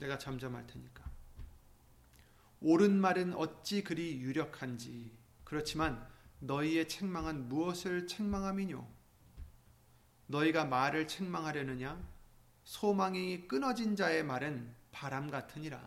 [0.00, 1.04] 내가 잠잠할 테니까.
[2.60, 5.16] 옳은 말은 어찌 그리 유력한지.
[5.44, 6.06] 그렇지만
[6.40, 8.86] 너희의 책망은 무엇을 책망함이뇨?
[10.26, 12.02] 너희가 말을 책망하려느냐?
[12.64, 15.80] 소망이 끊어진 자의 말은 바람 같으니라.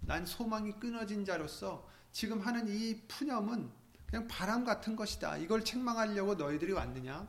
[0.00, 3.70] 난 소망이 끊어진 자로서 지금 하는 이 푸념은
[4.06, 5.36] 그냥 바람 같은 것이다.
[5.38, 7.26] 이걸 책망하려고 너희들이 왔느냐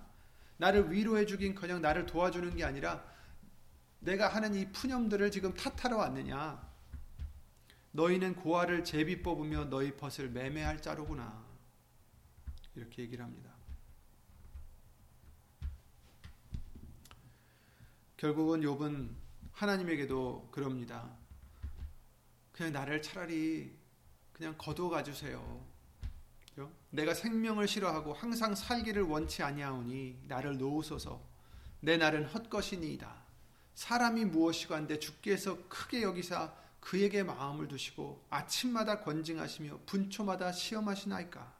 [0.58, 3.04] 나를 위로해 주긴 그냥 나를 도와주는 게 아니라
[4.00, 6.68] 내가 하는 이 푸념들을 지금 탓하러 왔느냐
[7.92, 11.44] 너희는 고아를 제비 뽑으며 너희 벗을 매매할 자로구나.
[12.76, 13.52] 이렇게 얘기를 합니다.
[18.18, 19.16] 결국은 욥은
[19.52, 21.18] 하나님에게도 그럽니다.
[22.52, 23.76] 그냥 나를 차라리
[24.32, 25.67] 그냥 거두어 주세요.
[26.90, 31.22] 내가 생명을 싫어하고 항상 살기를 원치 아니하오니 나를 놓으소서.
[31.80, 33.26] 내 날은 헛것이니이다.
[33.76, 41.56] 사람이 무엇이간데 주께서 크게 여기사 그에게 마음을 두시고 아침마다 권징하시며 분초마다 시험하시나이까?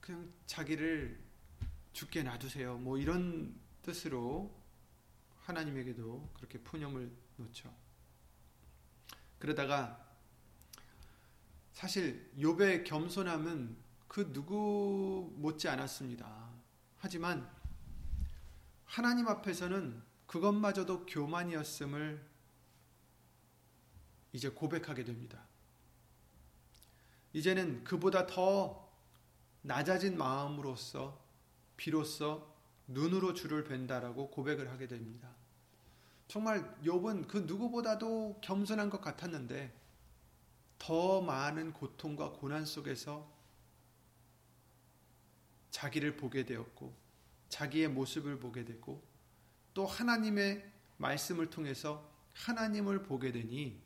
[0.00, 1.18] 그냥 자기를
[1.92, 2.78] 죽게 놔두세요.
[2.78, 4.54] 뭐 이런 뜻으로
[5.40, 7.74] 하나님에게도 그렇게 푸념을 놓죠.
[9.38, 10.07] 그러다가
[11.78, 13.76] 사실 욥의 겸손함은
[14.08, 16.50] 그 누구 못지 않았습니다.
[16.98, 17.48] 하지만
[18.84, 22.20] 하나님 앞에서는 그것마저도 교만이었음을
[24.32, 25.40] 이제 고백하게 됩니다.
[27.32, 28.90] 이제는 그보다 더
[29.62, 31.16] 낮아진 마음으로서
[31.76, 32.52] 비로소
[32.88, 35.28] 눈으로 주를 뵌다라고 고백을 하게 됩니다.
[36.26, 39.78] 정말 욥은 그 누구보다도 겸손한 것 같았는데
[40.78, 43.30] 더 많은 고통과 고난 속에서
[45.70, 46.94] 자기를 보게 되었고
[47.48, 49.02] 자기의 모습을 보게 되고
[49.74, 53.80] 또 하나님의 말씀을 통해서 하나님을 보게 되니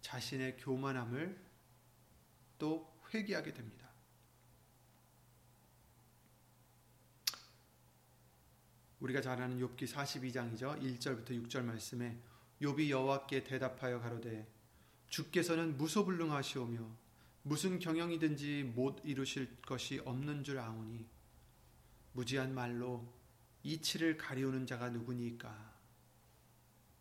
[0.00, 1.36] 자신의 교만함을
[2.58, 3.86] 또 회개하게 됩니다.
[9.00, 10.80] 우리가 잘 아는 욥기 42장이죠.
[10.80, 12.16] 1절부터 6절 말씀에
[12.62, 14.46] 욥이 여호와께 대답하여 가로되
[15.08, 17.06] 주께서는 무소불능하시오며
[17.42, 21.06] 무슨 경영이든지 못 이루실 것이 없는 줄 아오니
[22.12, 23.12] 무지한 말로
[23.62, 25.74] 이치를 가리우는 자가 누구니까?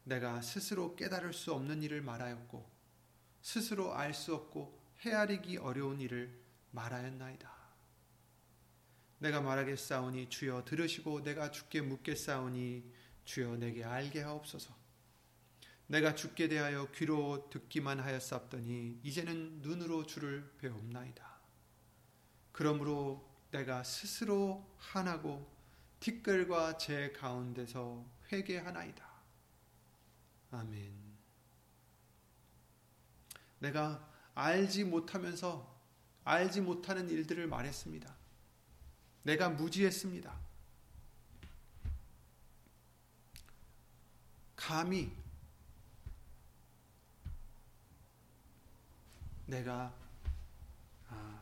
[0.04, 2.70] 내가 스스로 깨달을 수 없는 일을 말하였고
[3.42, 6.40] 스스로 알 수 없고 헤아리기 어려운 일을
[6.72, 7.56] 말하였나이다.
[9.20, 12.84] 내가 말하겠사오니 주여 들으시고 내가 주께 묻겠사오니
[13.24, 14.85] 주여 내게 알게 하옵소서.
[15.88, 21.36] 내가 죽게 대하여 귀로 듣기만 하였사옵더니 이제는 눈으로 주를 배옵나이다.
[22.52, 25.54] 그러므로 내가 스스로 한하고
[26.00, 29.06] 티끌과 제 가운데서 회개하나이다.
[30.52, 30.94] 아멘.
[33.60, 35.76] 내가 알지 못하면서
[36.24, 38.16] 알지 못하는 일들을 말했습니다.
[39.24, 40.40] 내가 무지했습니다.
[44.56, 45.25] 감히
[49.46, 49.94] 내가
[51.10, 51.40] 아,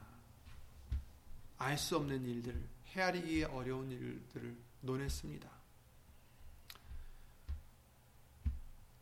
[1.58, 5.50] 알수 없는 일들, 헤아리기 어려운 일들을 논했습니다.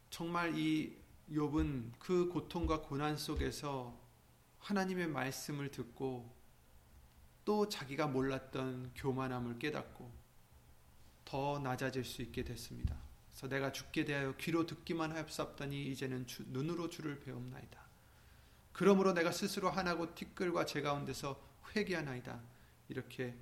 [0.10, 0.98] 정말 이
[1.32, 3.98] 욥은 그 고통과 고난 속에서
[4.60, 6.36] 하나님의 말씀을 듣고
[7.44, 10.12] 또 자기가 몰랐던 교만함을 깨닫고
[11.26, 12.96] 더 낮아질 수 있게 됐습니다.
[13.30, 17.91] 그래서 내가 죽게 대하여 귀로 듣기만 하였사옵더니 이제는 주, 눈으로 주를 배움나이다.
[18.82, 21.40] 그러므로 내가 스스로 하나고 티끌과 제 가운데서
[21.76, 22.42] 회개하나이다.
[22.90, 23.38] 이렇게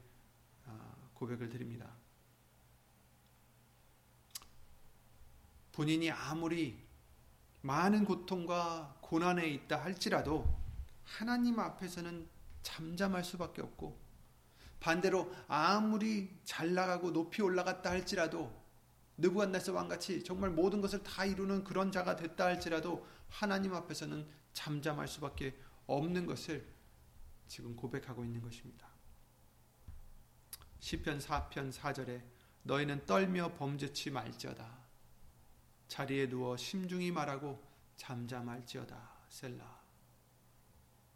[0.66, 1.90] 아, 고백을 드립니다.
[5.72, 6.78] 본인이 아무리
[7.62, 10.60] 많은 고통과 고난에 있다 할지라도
[11.06, 12.28] 하나님 앞에서는
[12.62, 13.98] 잠잠할 수밖에 없고
[14.82, 18.52] 반대로 아무리 잘 나가고 높이 올라갔다 할지라도
[19.18, 25.58] 느부갓네살 왕같이 정말 모든 것을 다 이루는 그런 자가 됐다 할지라도 하나님 앞에서는 잠잠할 수밖에
[25.88, 26.68] 없는 것을
[27.48, 28.88] 지금 고백하고 있는 것입니다.
[30.80, 32.24] 시편 4편 4절에
[32.64, 34.80] 너희는 떨며 범죄치 말지어다.
[35.88, 37.62] 자리에 누워 심중히 말하고
[37.96, 39.20] 잠잠할지어다.
[39.30, 39.80] 셀라.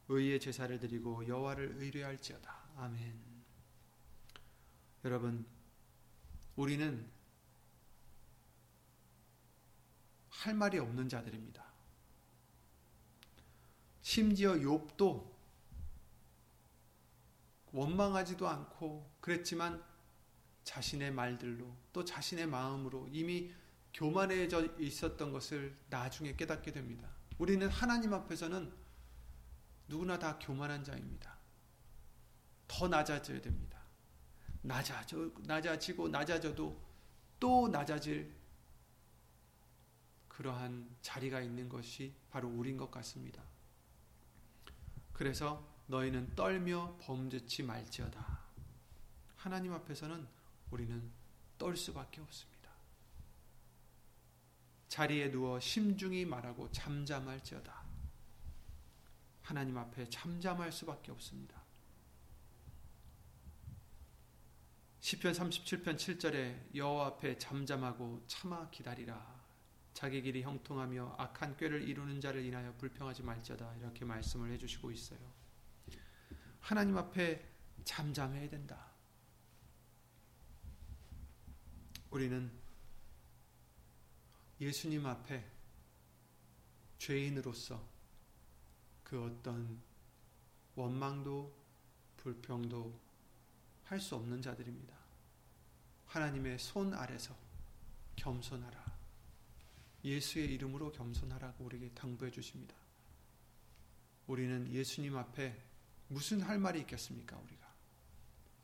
[0.09, 2.63] 의의 제사를 드리고 여호와를 의뢰할지어다.
[2.77, 3.21] 아멘.
[5.05, 5.45] 여러분,
[6.55, 7.09] 우리는
[10.29, 11.72] 할 말이 없는 자들입니다.
[14.03, 15.31] 심지어 욥도
[17.71, 19.83] 원망하지도 않고 그랬지만
[20.63, 23.51] 자신의 말들로 또 자신의 마음으로 이미
[23.93, 27.09] 교만해져 있었던 것을 나중에 깨닫게 됩니다.
[27.37, 28.73] 우리는 하나님 앞에서는
[29.87, 31.37] 누구나 다 교만한 자입니다.
[32.67, 33.79] 더 낮아져야 됩니다.
[34.61, 36.81] 낮아져, 낮아지고 낮아져도
[37.39, 38.35] 또 낮아질
[40.27, 43.52] 그러한 자리가 있는 것이 바로 우린 것 같습니다.
[45.13, 48.39] 그래서 너희는 떨며 범죄치 말지어다.
[49.35, 50.27] 하나님 앞에서는
[50.71, 51.11] 우리는
[51.57, 52.53] 떨 수밖에 없습니다.
[54.87, 57.83] 자리에 누워 심중히 말하고 잠잠할지어다.
[59.41, 61.61] 하나님 앞에 잠잠할 수밖에 없습니다.
[64.99, 69.32] 시편 37편 7절에 여호와 앞에 잠잠하고 참아 기다리라.
[69.93, 75.19] 자기 길이 형통하며 악한 꾀를 이루는 자를 인하여 불평하지 말지어다 이렇게 말씀을 해주시고 있어요.
[76.59, 77.45] 하나님 앞에
[77.83, 78.91] 잠잠해야 된다.
[82.09, 82.51] 우리는
[84.59, 85.45] 예수님 앞에
[86.97, 87.85] 죄인으로서
[89.03, 89.81] 그 어떤
[90.75, 91.53] 원망도
[92.17, 93.03] 불평도
[93.83, 94.95] 할 수 없는 자들입니다.
[96.07, 97.35] 하나님의 손 아래서
[98.15, 98.82] 겸손하라.
[100.03, 102.75] 예수의 이름으로 겸손하라고 우리에게 당부해 주십니다.
[104.27, 105.55] 우리는 예수님 앞에
[106.07, 107.73] 무슨 할 말이 있겠습니까, 우리가?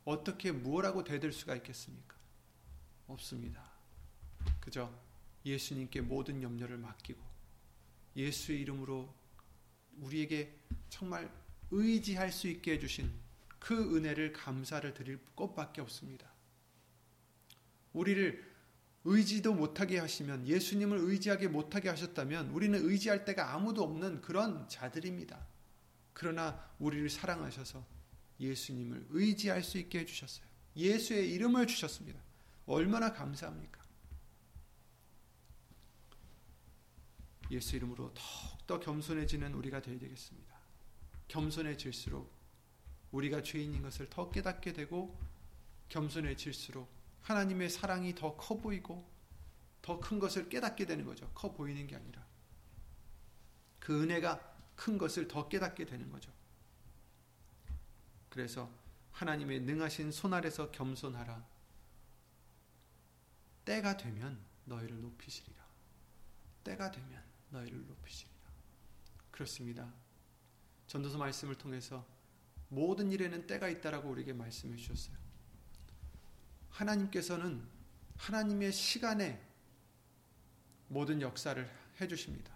[0.06, 2.18] 어떻게 무엇라고 대들 수가 있겠습니까?
[3.08, 3.70] 없습니다.
[4.60, 4.94] 그저
[5.46, 7.22] 예수님께 모든 염려를 맡기고
[8.16, 9.14] 예수의 이름으로
[10.00, 10.58] 우리에게
[10.90, 11.32] 정말
[11.72, 13.12] 의지할 수 있게 해주신
[13.60, 16.32] 그 은혜를 감사를 드릴 것밖에 없습니다.
[17.94, 18.49] 우리를
[19.10, 25.48] 의지도 못하게 하시면 예수님을 의지하게 못하게 하셨다면 우리는 의지할 데가 아무도 없는 그런 자들입니다.
[26.14, 27.84] 그러나 우리를 사랑하셔서
[28.40, 30.46] 예수님을 의지할 수 있게 해주셨어요.
[30.76, 32.20] 예수의 이름을 주셨습니다.
[32.68, 33.80] 얼마나 감사합니까?
[37.50, 40.56] 예수 이름으로 더욱더 겸손해지는 우리가 되어야 되겠습니다.
[41.30, 42.32] 겸손해질수록
[43.12, 45.18] 우리가 죄인인 것을 더 깨닫게 되고
[45.90, 49.08] 겸손해질수록 하나님의 사랑이 더 커 보이고
[49.82, 51.30] 더 큰 것을 깨닫게 되는 거죠.
[51.34, 52.26] 커 보이는 게 아니라.
[53.80, 54.40] 그 은혜가
[54.76, 56.32] 큰 것을 더 깨닫게 되는 거죠.
[58.30, 58.70] 그래서
[59.14, 61.46] 하나님의 능하신 손 아래서 겸손하라.
[63.66, 65.60] 때가 되면 너희를 높이시리라.
[66.64, 68.36] 때가 되면 너희를 높이시리라.
[69.32, 69.92] 그렇습니다.
[70.88, 72.06] 전도서 말씀을 통해서
[72.70, 75.18] 모든 일에는 때가 있다라고 우리에게 말씀해 주셨어요.
[76.70, 77.62] 하나님께서는
[78.18, 79.42] 하나님의 시간에
[80.88, 81.70] 모든 역사를
[82.02, 82.54] 해 주십니다.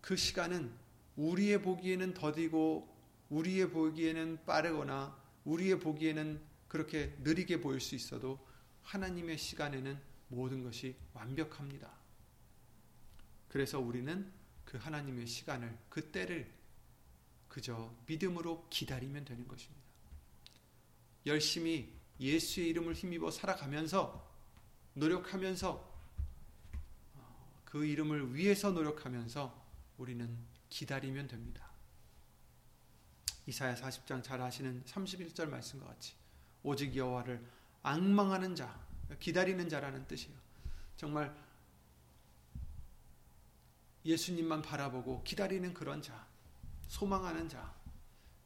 [0.00, 0.72] 그 시간은
[1.16, 2.94] 우리의 보기에는 더디고
[3.30, 8.38] 우리의 보기에는 빠르거나 우리의 보기에는 그렇게 느리게 보일 수 있어도
[8.82, 11.90] 하나님의 시간에는 모든 것이 완벽합니다.
[13.48, 14.30] 그래서 우리는
[14.64, 16.52] 그 하나님의 시간을 그 때를
[17.48, 19.82] 그저 믿음으로 기다리면 되는 것입니다.
[21.24, 24.26] 열심히 예수의 이름을 힘입어 살아가면서
[24.94, 25.96] 노력하면서
[27.14, 29.66] 어, 그 이름을 위해서 노력하면서
[29.98, 30.36] 우리는
[30.68, 31.70] 기다리면 됩니다.
[33.46, 36.14] 이사야 40장 잘 아시는 31절 말씀과 같이
[36.62, 37.44] 오직 여호와를
[37.82, 38.78] 악망하는 자,
[39.20, 40.36] 기다리는 자라는 뜻이에요.
[40.96, 41.34] 정말
[44.04, 46.26] 예수님만 바라보고 기다리는 그런 자,
[46.88, 47.75] 소망하는 자,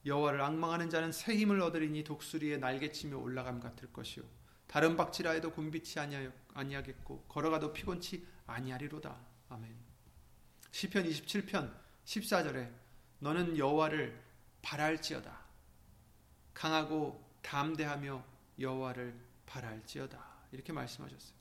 [0.06, 4.24] 여호와를 악망하는 자는 새 힘을 얻으리니 독수리의 날개치며 올라감 같을 것이요
[4.66, 5.98] 다른 박지라 해도 곤비치
[6.54, 9.16] 아니하겠고 걸어가도 피곤치 아니하리로다.
[9.48, 9.74] 아멘.
[10.70, 11.72] 시편 27편
[12.04, 12.70] 14절에
[13.18, 14.20] 너는 여호와를
[14.62, 15.38] 바랄지어다.
[16.54, 18.24] 강하고 담대하며
[18.58, 19.14] 여호와를
[19.46, 20.24] 바랄지어다.
[20.52, 21.34] 이렇게 말씀하셨어요.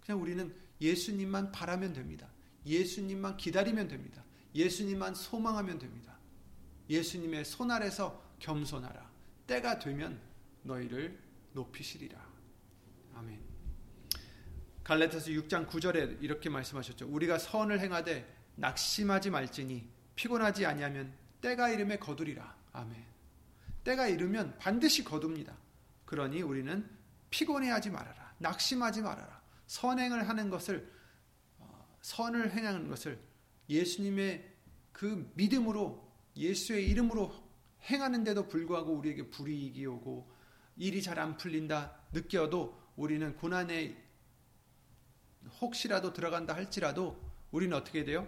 [0.00, 2.28] 그냥 우리는 예수님만 바라면 됩니다.
[2.64, 4.22] 예수님만 기다리면 됩니다.
[4.54, 6.17] 예수님만 소망하면 됩니다.
[6.88, 9.10] 예수님의 손 아래서 겸손하라.
[9.46, 10.20] 때가 되면
[10.62, 11.18] 너희를
[11.52, 12.18] 높이시리라.
[13.14, 13.40] 아멘.
[14.84, 17.08] 갈라디아서 6장 9절에 이렇게 말씀하셨죠.
[17.08, 18.26] 우리가 선을 행하되
[18.56, 22.56] 낙심하지 말지니 피곤하지 아니하면 때가 이름에 거두리라.
[22.72, 23.04] 아멘.
[23.84, 25.56] 때가 이르면 반드시 거둡니다.
[26.04, 26.88] 그러니 우리는
[27.30, 28.34] 피곤해하지 말아라.
[28.38, 29.40] 낙심하지 말아라.
[29.66, 30.90] 선행을 하는 것을
[31.58, 33.18] 어, 선을 행하는 것을
[33.68, 34.56] 예수님의
[34.92, 36.07] 그 믿음으로
[36.38, 37.34] 예수의 이름으로
[37.82, 40.30] 행하는데도 불구하고 우리에게 불이익이 오고
[40.76, 43.96] 일이 잘 안 풀린다 느껴도 우리는 고난에
[45.60, 47.20] 혹시라도 들어간다 할지라도
[47.50, 48.26] 우리는 어떻게 돼요?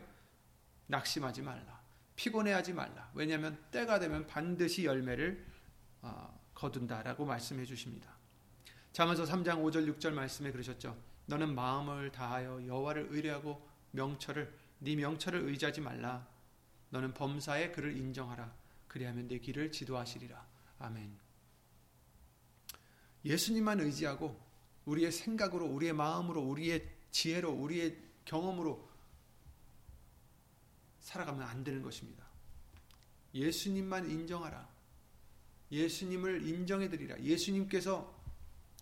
[0.86, 1.80] 낙심하지 말라.
[2.16, 3.10] 피곤해하지 말라.
[3.14, 5.46] 왜냐하면 때가 되면 반드시 열매를
[6.02, 8.16] 어, 거둔다라고 말씀해 주십니다.
[8.92, 10.96] 잠언서 3장 5절 6절 말씀에 그러셨죠.
[11.26, 16.26] 너는 마음을 다하여 여호와를 의뢰하고 명철을 네 명철을 의지하지 말라.
[16.90, 18.52] 너는 범사에 그를 인정하라.
[18.88, 20.46] 그리하면 내 길을 지도하시리라.
[20.80, 21.18] 아멘.
[23.24, 24.40] 예수님만 의지하고
[24.84, 28.88] 우리의 생각으로, 우리의 마음으로, 우리의 지혜로, 우리의 경험으로
[31.00, 32.24] 살아가면 안 되는 것입니다.
[33.34, 34.68] 예수님만 인정하라.
[35.70, 37.20] 예수님을 인정해드리라.
[37.20, 38.18] 예수님께서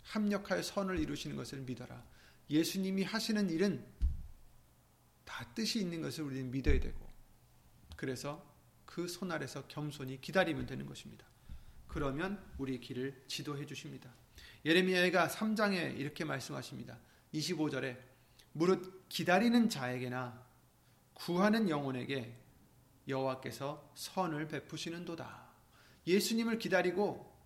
[0.04, 2.02] 합력하여 선을 이루시는 것을 믿어라.
[2.48, 3.84] 예수님이 하시는 일은
[5.24, 7.07] 다 뜻이 있는 것을 우리는 믿어야 되고,
[7.98, 8.46] 그래서
[8.86, 11.26] 그 손 아래서 겸손히 기다리면 되는 것입니다.
[11.88, 14.08] 그러면 우리 길을 지도해 주십니다.
[14.64, 16.96] 예레미야가 3장에 이렇게 말씀하십니다.
[17.34, 17.98] 25절에
[18.52, 20.46] 무릇 기다리는 자에게나
[21.12, 22.36] 구하는 영혼에게
[23.08, 25.48] 여호와께서 선을 베푸시는도다.
[26.06, 27.36] 예수님을 기다리고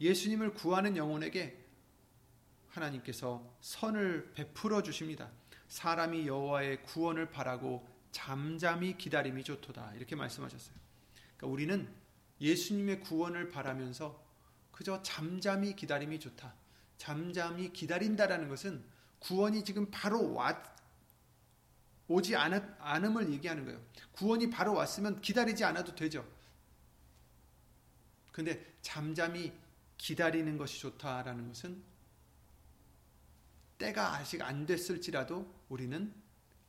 [0.00, 1.64] 예수님을 구하는 영혼에게
[2.70, 5.30] 하나님께서 선을 베풀어 주십니다.
[5.68, 9.94] 사람이 여호와의 구원을 바라고 잠잠히 기다림이 좋도다.
[9.94, 10.76] 이렇게 말씀하셨어요.
[11.36, 11.92] 그러니까 우리는
[12.40, 14.22] 예수님의 구원을 바라면서
[14.70, 16.54] 그저 잠잠히 기다림이 좋다.
[16.98, 18.84] 잠잠히 기다린다라는 것은
[19.18, 20.56] 구원이 지금 바로 왔,
[22.08, 23.80] 오지 않, 않음을 얘기하는 거예요.
[24.12, 26.26] 구원이 바로 왔으면 기다리지 않아도 되죠.
[28.30, 29.52] 근데 잠잠히
[29.96, 31.82] 기다리는 것이 좋다라는 것은
[33.78, 36.12] 때가 아직 안 됐을지라도 우리는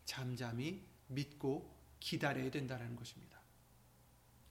[0.05, 0.83] 잠잠히
[1.13, 3.39] 믿고 기다려야 된다는 것입니다.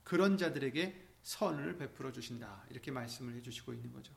[0.05, 2.65] 그런 자들에게 선을 베풀어 주신다.
[2.71, 4.13] 이렇게 말씀을 해주시고 있는 거죠.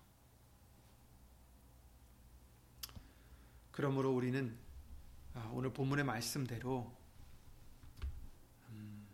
[3.72, 4.58] 그러므로 우리는
[5.34, 6.96] 아, 오늘 본문의 말씀대로
[8.70, 9.06] 음,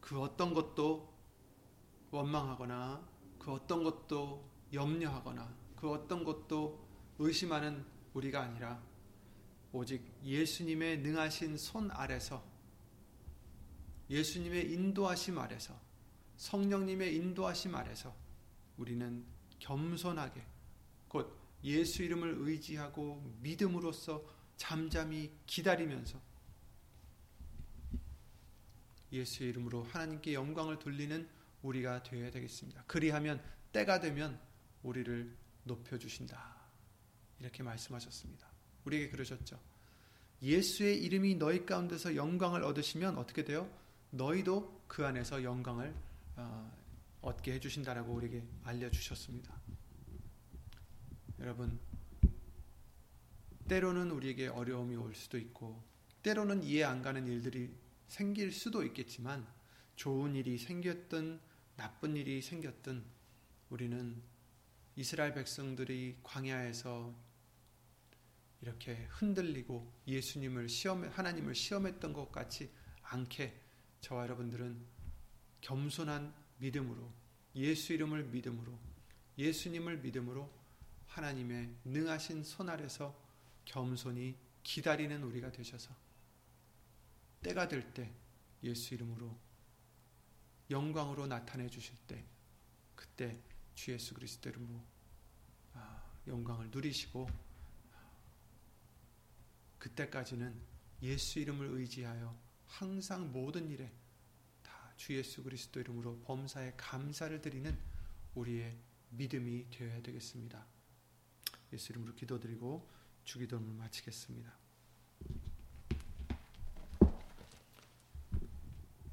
[0.00, 1.16] 그 어떤 것도
[2.10, 3.08] 원망하거나
[3.38, 6.88] 그 어떤 것도 염려하거나 그 어떤 것도
[7.20, 8.82] 의심하는 우리가 아니라
[9.78, 12.44] 오직 예수님의 능하신 손 아래서
[14.10, 15.80] 예수님의 인도하심 아래서
[16.36, 18.12] 성령님의 인도하심 아래서
[18.76, 19.24] 우리는
[19.60, 20.44] 겸손하게
[21.06, 24.24] 곧 예수 이름을 의지하고 믿음으로써
[24.56, 26.20] 잠잠히 기다리면서
[29.12, 31.28] 예수 이름으로 하나님께 영광을 돌리는
[31.62, 32.82] 우리가 되어야 되겠습니다.
[32.88, 34.40] 그리하면 때가 되면
[34.82, 36.56] 우리를 높여 주신다.
[37.38, 38.47] 이렇게 말씀하셨습니다.
[38.88, 39.58] 우리에게 그러셨죠.
[40.42, 43.70] 예수의 이름이 너희 가운데서 영광을 얻으시면 어떻게 돼요?
[44.10, 45.94] 너희도 그 안에서 영광을
[46.36, 46.72] 어,
[47.20, 49.54] 얻게 해주신다라고 우리에게 알려주셨습니다.
[51.40, 51.78] 여러분,
[53.68, 55.82] 때로는 우리에게 어려움이 올 수도 있고
[56.22, 57.70] 때로는 이해 안 가는 일들이
[58.06, 59.46] 생길 수도 있겠지만
[59.96, 61.38] 좋은 일이 생겼든
[61.76, 63.04] 나쁜 일이 생겼든
[63.68, 64.22] 우리는
[64.96, 67.14] 이스라엘 백성들이 광야에서
[68.60, 72.70] 이렇게 흔들리고 예수님을 시험 하나님을 시험했던 것 같이
[73.02, 73.60] 않게
[74.00, 74.84] 저와 여러분들은
[75.60, 77.12] 겸손한 믿음으로
[77.54, 78.78] 예수 이름을 믿음으로
[79.38, 80.50] 예수님을 믿음으로
[81.06, 83.16] 하나님의 능하신 손 아래서
[83.64, 85.94] 겸손히 기다리는 우리가 되셔서
[87.42, 88.12] 때가 될 때
[88.62, 89.38] 예수 이름으로
[90.70, 92.24] 영광으로 나타내 주실 때
[92.94, 93.40] 그때
[93.74, 94.84] 주 예수 그리스도 이름으로
[95.74, 97.28] 아, 영광을 누리시고
[99.78, 100.54] 그때까지는
[101.02, 103.90] 예수 이름을 의지하여 항상 모든 일에
[104.62, 107.78] 다 주 예수 그리스도 이름으로 범사에 감사를 드리는
[108.34, 108.76] 우리의
[109.10, 110.66] 믿음이 되어야 되겠습니다.
[111.72, 112.90] 예수 이름으로 기도드리고
[113.24, 114.52] 주기도를 마치겠습니다.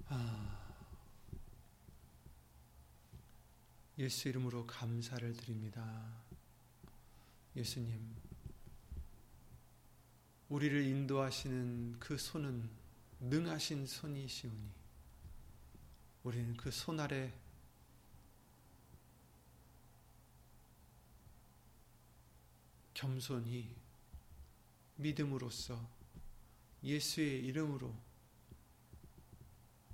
[0.08, 0.76] 아,
[4.00, 6.24] 예수 이름으로 감사를 드립니다.
[7.56, 8.16] 예수님,
[10.56, 12.70] 우리를 인도하시는 그 손은
[13.20, 14.72] 능하신 손이시오니,
[16.24, 17.34] 우리는 그 손 아래
[22.94, 23.76] 겸손히
[24.96, 25.90] 믿음으로써
[26.82, 27.94] 예수의 이름으로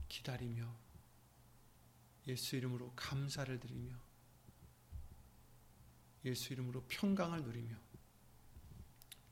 [0.10, 0.72] 기다리며
[2.28, 3.96] 예수 이름으로 감사를 드리며
[6.24, 7.76] 예수 이름으로 평강을 누리며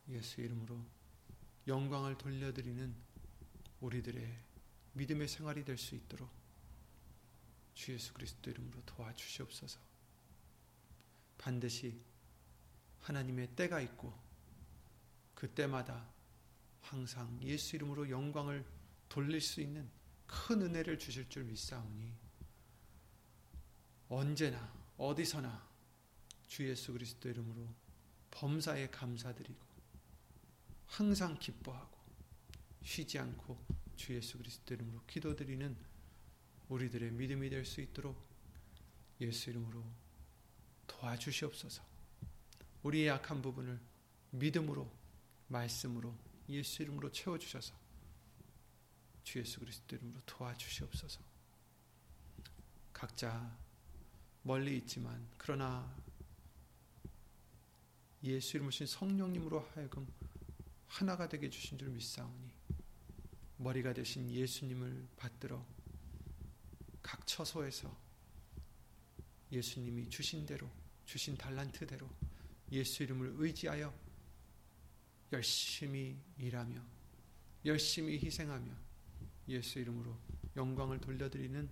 [0.08, 0.98] 예수 이름으로
[1.70, 2.94] 영광을 돌려드리는
[3.80, 4.38] 우리들의
[4.94, 6.30] 믿음의 생활이 될 수 있도록
[7.76, 9.80] 주 예수 그리스도 이름으로 도와주시옵소서.
[11.38, 12.02] 반드시
[13.00, 14.14] 하나님의 때가 있고
[15.34, 16.06] 그 때마다
[16.82, 18.66] 항상 예수 이름으로 영광을
[19.08, 19.90] 돌릴 수 있는
[20.28, 22.14] 큰 은혜를 주실 줄 믿사오니
[24.10, 25.70] 언제나 어디서나
[26.48, 27.74] 주 예수 그리스도 이름으로
[28.32, 29.69] 범사에 감사드리고
[30.90, 31.98] 항상 기뻐하고
[32.84, 33.58] 쉬지 않고
[33.96, 35.78] 주 예수 그리스도 이름으로 기도드리는
[36.68, 38.28] 우리들의 믿음이 될 수 있도록
[39.22, 39.84] 예수 이름으로
[40.88, 41.84] 도와주시옵소서.
[42.84, 43.80] 우리의 약한 부분을
[44.32, 44.90] 믿음으로
[45.48, 46.16] 말씀으로
[46.50, 47.74] 예수 이름으로 채워 주셔서
[49.24, 51.22] 주 예수 그리스도 이름으로 도와주시옵소서.
[52.94, 53.58] 각자
[54.44, 55.96] 멀리 있지만 그러나
[58.24, 60.08] 예수 이름으로 신 성령님으로 하여금
[60.90, 62.52] 하나가 되게 주신 줄 믿사오니
[63.58, 65.66] 머리가 되신 예수님을 받들어
[67.02, 67.96] 각 처소에서
[69.52, 70.70] 예수님이 주신 대로
[71.06, 72.10] 주신 달란트대로
[72.72, 73.94] 예수 이름을 의지하여
[75.32, 76.84] 열심히 일하며
[77.66, 78.72] 열심히 희생하며
[79.48, 80.16] 예수 이름으로
[80.56, 81.70] 영광을 돌려드리는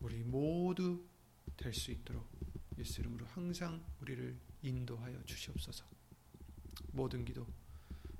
[0.00, 1.04] 우리 모두
[1.56, 2.28] 될 수 있도록
[2.78, 5.84] 예수 이름으로 항상 우리를 인도하여 주시옵소서.
[6.92, 7.46] 모든 기도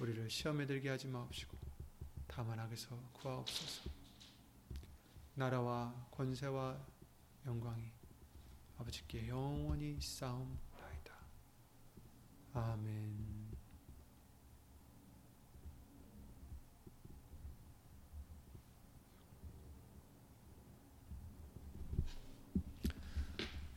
[0.00, 1.56] 우리를 시험에 들게 하지 마옵시고
[2.26, 3.90] 다만 악에서 구하옵소서.
[5.34, 6.78] 나라와 권세와
[7.46, 7.90] 영광이
[8.78, 11.14] 아버지께 영원히 싸움나이다.
[12.54, 13.52] 아멘.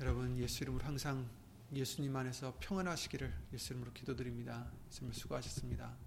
[0.01, 1.29] 여러분 예수 이름으로 항상
[1.73, 4.71] 예수님 안에서 평안하시기를 예수 이름으로 기도드립니다.
[4.87, 6.04] 예수님 수고하셨습니다.